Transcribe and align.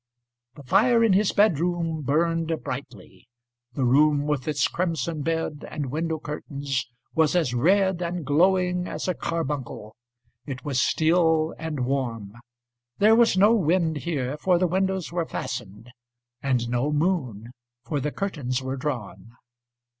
The 0.55 0.63
fire 0.63 1.03
in 1.03 1.13
his 1.13 1.31
bedroom 1.31 2.01
burned 2.01 2.51
brightly. 2.63 3.27
The 3.73 3.85
room 3.85 4.25
with 4.25 4.47
its 4.47 4.67
crimson 4.67 5.21
bed 5.21 5.63
and 5.69 5.91
window 5.91 6.17
curtainsWas 6.17 7.35
as 7.35 7.53
red 7.53 8.01
and 8.01 8.25
glowing 8.25 8.87
as 8.87 9.07
a 9.07 9.13
carbuncle.It 9.13 10.65
was 10.65 10.81
still 10.81 11.53
and 11.59 11.85
warm. 11.85 12.33
There 12.97 13.13
was 13.13 13.37
no 13.37 13.53
wind 13.53 13.97
here, 13.97 14.37
for 14.37 14.57
the 14.57 14.65
windows 14.65 15.11
were 15.11 15.27
fastened; 15.27 15.91
And 16.41 16.67
no 16.67 16.91
moon, 16.91 17.51
For 17.85 17.99
the 17.99 18.09
curtains 18.11 18.59
were 18.59 18.77
drawn. 18.77 19.35